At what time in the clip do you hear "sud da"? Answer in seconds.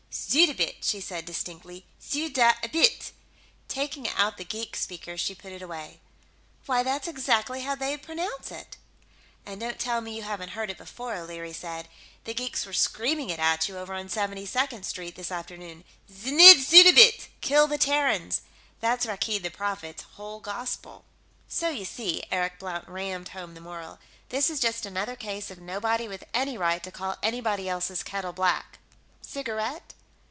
1.97-2.51